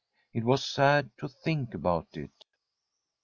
[0.33, 2.31] It was sad to think about it.